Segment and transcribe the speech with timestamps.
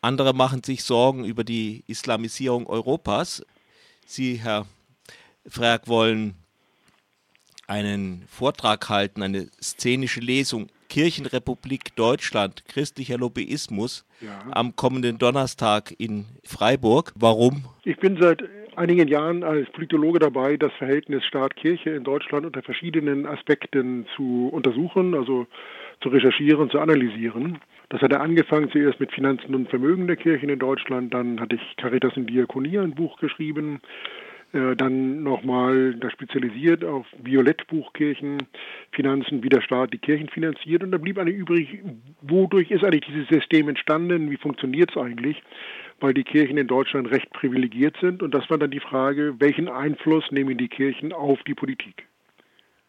[0.00, 3.44] Andere machen sich Sorgen über die Islamisierung Europas.
[4.06, 4.66] Sie, Herr
[5.46, 6.34] Frerk, wollen
[7.66, 14.40] einen Vortrag halten, eine szenische Lesung Kirchenrepublik Deutschland, christlicher Lobbyismus ja.
[14.52, 17.12] am kommenden Donnerstag in Freiburg.
[17.14, 17.66] Warum?
[17.84, 18.42] Ich bin seit
[18.78, 25.14] einigen Jahren als Politologe dabei, das Verhältnis Staat-Kirche in Deutschland unter verschiedenen Aspekten zu untersuchen,
[25.14, 25.46] also
[26.00, 27.58] zu recherchieren, zu analysieren.
[27.90, 31.56] Das hat er angefangen zuerst mit Finanzen und Vermögen der Kirchen in Deutschland, dann hatte
[31.56, 33.80] ich Caritas und Diakonie ein Buch geschrieben,
[34.52, 38.38] dann nochmal da spezialisiert auf Violettbuchkirchen,
[38.92, 40.82] Finanzen, wie der Staat die Kirchen finanziert.
[40.82, 41.80] Und da blieb eine übrig,
[42.22, 45.42] wodurch ist eigentlich dieses System entstanden, wie funktioniert es eigentlich?
[46.00, 48.22] Weil die Kirchen in Deutschland recht privilegiert sind.
[48.22, 52.06] Und das war dann die Frage, welchen Einfluss nehmen die Kirchen auf die Politik?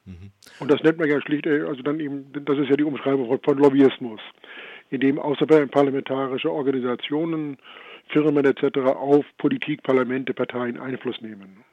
[0.06, 0.32] Mhm.
[0.60, 3.40] Und das nennt man ja schlicht, äh, also dann eben, das ist ja die Umschreibung
[3.44, 4.22] von Lobbyismus,
[4.90, 7.58] in dem außerparlamentarische Organisationen
[8.10, 8.80] Firmen etc.
[8.80, 11.64] auf Politik, Parlamente, Parteien Einfluss nehmen.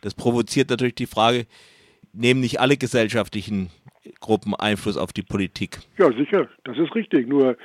[0.00, 1.46] Das provoziert natürlich die Frage,
[2.12, 3.70] nehmen nicht alle gesellschaftlichen
[4.20, 5.78] Gruppen Einfluss auf die Politik?
[5.98, 7.28] Ja, sicher, das ist richtig.
[7.28, 7.56] Nur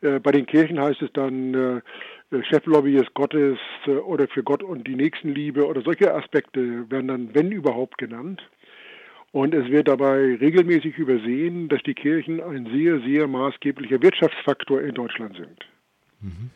[0.00, 4.62] äh, bei den Kirchen heißt es dann, äh, Cheflobby ist Gottes äh, oder für Gott
[4.62, 8.42] und die Nächstenliebe oder solche Aspekte werden dann, wenn überhaupt, genannt.
[9.32, 14.94] Und es wird dabei regelmäßig übersehen, dass die Kirchen ein sehr, sehr maßgeblicher Wirtschaftsfaktor in
[14.94, 15.66] Deutschland sind.
[16.20, 16.50] Mhm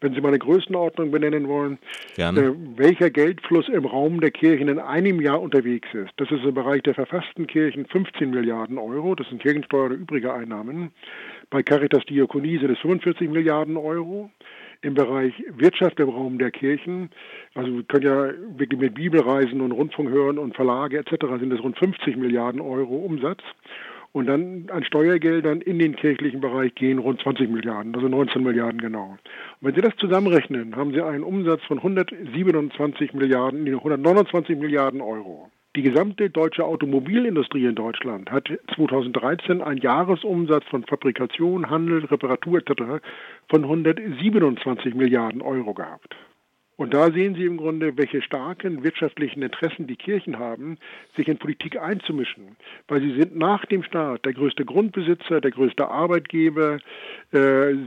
[0.00, 1.78] wenn Sie mal eine Größenordnung benennen wollen,
[2.16, 6.12] äh, welcher Geldfluss im Raum der Kirchen in einem Jahr unterwegs ist.
[6.16, 10.32] Das ist im Bereich der verfassten Kirchen 15 Milliarden Euro, das sind Kirchensteuer oder übrige
[10.32, 10.92] Einnahmen.
[11.50, 14.30] Bei Caritas Diakonie sind es 45 Milliarden Euro.
[14.82, 17.08] Im Bereich Wirtschaft im Raum der Kirchen,
[17.54, 21.26] also wir können ja wirklich mit Bibelreisen und Rundfunk hören und Verlage etc.
[21.40, 23.40] sind es rund 50 Milliarden Euro Umsatz.
[24.16, 28.80] Und dann an Steuergeldern in den kirchlichen Bereich gehen rund 20 Milliarden, also 19 Milliarden
[28.80, 29.10] genau.
[29.10, 29.18] Und
[29.60, 35.50] wenn Sie das zusammenrechnen, haben Sie einen Umsatz von 127 Milliarden, 129 Milliarden Euro.
[35.76, 43.04] Die gesamte deutsche Automobilindustrie in Deutschland hat 2013 einen Jahresumsatz von Fabrikation, Handel, Reparatur etc.
[43.50, 46.16] von 127 Milliarden Euro gehabt.
[46.76, 50.76] Und da sehen Sie im Grunde, welche starken wirtschaftlichen Interessen die Kirchen haben,
[51.16, 52.56] sich in Politik einzumischen.
[52.86, 56.78] Weil sie sind nach dem Staat der größte Grundbesitzer, der größte Arbeitgeber,
[57.32, 57.38] äh,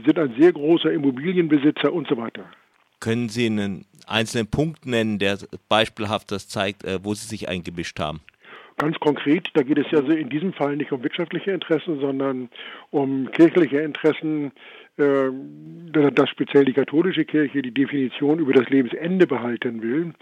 [0.04, 2.44] sind ein sehr großer Immobilienbesitzer und so weiter.
[2.98, 8.00] Können Sie einen einzelnen Punkt nennen, der beispielhaft das zeigt, äh, wo Sie sich eingemischt
[8.00, 8.20] haben?
[8.76, 12.48] Ganz konkret, da geht es ja in diesem Fall nicht um wirtschaftliche Interessen, sondern
[12.90, 14.52] um kirchliche Interessen,
[15.00, 20.12] dass speziell die katholische Kirche die Definition über das Lebensende behalten will.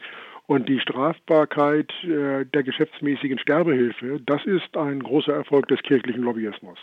[0.46, 6.78] Und die Strafbarkeit äh, der geschäftsmäßigen Sterbehilfe, das ist ein großer Erfolg des kirchlichen Lobbyismus.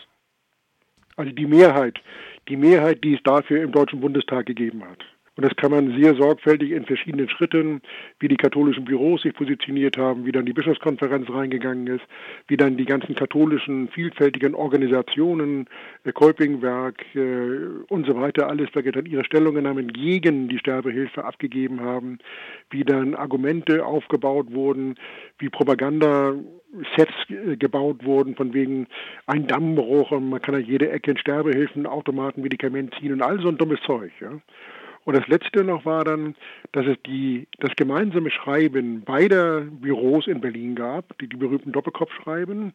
[1.16, 2.00] Also die Mehrheit,
[2.47, 5.03] die Mehrheit, die es dafür im Deutschen Bundestag gegeben hat.
[5.38, 7.81] Und das kann man sehr sorgfältig in verschiedenen Schritten,
[8.19, 12.06] wie die katholischen Büros sich positioniert haben, wie dann die Bischofskonferenz reingegangen ist,
[12.47, 15.68] wie dann die ganzen katholischen vielfältigen Organisationen,
[16.06, 21.81] äh, Kolpingwerk äh, und so weiter, alles da dann ihre Stellungnahmen gegen die Sterbehilfe abgegeben
[21.81, 22.19] haben,
[22.69, 24.96] wie dann Argumente aufgebaut wurden,
[25.40, 26.35] wie Propaganda
[26.96, 28.88] Sets äh, gebaut wurden, von wegen
[29.28, 33.40] ein Dammbruch und man kann an jede Ecke in Sterbehilfen, Automaten, Medikament ziehen und all
[33.41, 34.12] so ein dummes Zeug.
[34.19, 34.31] Ja.
[35.05, 36.35] Und das Letzte noch war dann,
[36.71, 42.73] dass es die, das gemeinsame Schreiben beider Büros in Berlin gab, die, die berühmten Doppelkopfschreiben.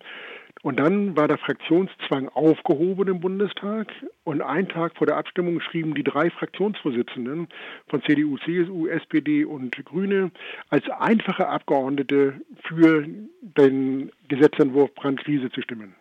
[0.62, 3.88] Und dann war der Fraktionszwang aufgehoben im Bundestag.
[4.22, 7.48] Und einen Tag vor der Abstimmung schrieben die drei Fraktionsvorsitzenden
[7.88, 10.30] von CDU, CSU, SPD und Grüne
[10.68, 13.06] als einfache Abgeordnete für
[13.40, 15.96] den Gesetzentwurf Brandt-Wiese zu stimmen.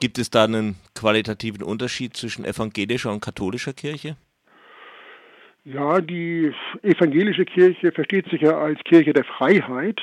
[0.00, 4.16] Gibt es da einen qualitativen Unterschied zwischen evangelischer und katholischer Kirche?
[5.74, 6.50] Ja, die
[6.82, 10.00] evangelische Kirche versteht sich ja als Kirche der Freiheit.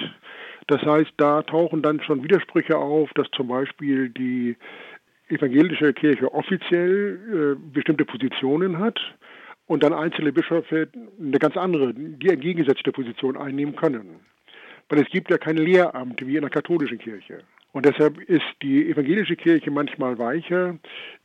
[0.68, 4.58] Das heißt, da tauchen dann schon Widersprüche auf, dass zum Beispiel die
[5.30, 9.00] evangelische Kirche offiziell äh, bestimmte Positionen hat
[9.66, 10.88] und dann einzelne Bischöfe
[11.20, 14.20] eine ganz andere, die entgegengesetzte Position einnehmen können.
[14.90, 17.40] Weil es gibt ja kein Lehramt wie in der katholischen Kirche.
[17.76, 20.78] Und deshalb ist die evangelische Kirche manchmal weicher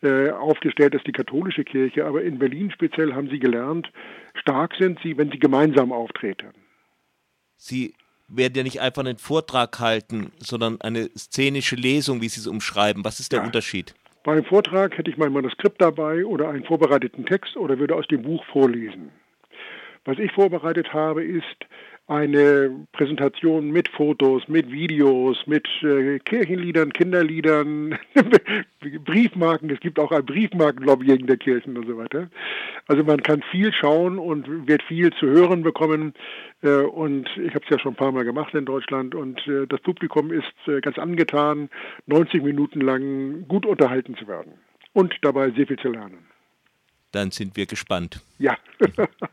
[0.03, 2.05] äh, aufgestellt als die katholische Kirche.
[2.05, 3.89] Aber in Berlin speziell haben sie gelernt,
[4.35, 6.49] stark sind sie, wenn sie gemeinsam auftreten.
[7.57, 7.95] Sie
[8.27, 13.05] werden ja nicht einfach einen Vortrag halten, sondern eine szenische Lesung, wie Sie es umschreiben.
[13.05, 13.47] Was ist der ja.
[13.47, 13.95] Unterschied?
[14.25, 18.09] Bei einem Vortrag hätte ich mein Manuskript dabei oder einen vorbereiteten Text oder würde aus
[18.09, 19.13] dem Buch vorlesen.
[20.05, 21.45] Was ich vorbereitet habe, ist
[22.11, 27.97] eine Präsentation mit Fotos, mit Videos, mit äh, Kirchenliedern, Kinderliedern,
[29.05, 29.71] Briefmarken.
[29.71, 32.29] Es gibt auch ein Briefmarkenlobbying der Kirchen und so weiter.
[32.89, 36.15] Also man kann viel schauen und wird viel zu hören bekommen.
[36.63, 39.69] Äh, und ich habe es ja schon ein paar Mal gemacht in Deutschland und äh,
[39.69, 41.71] das Publikum ist äh, ganz angetan,
[42.07, 44.55] 90 Minuten lang gut unterhalten zu werden
[44.95, 46.27] und dabei sehr viel zu lernen.
[47.13, 48.21] Dann sind wir gespannt.
[48.39, 48.57] Ja.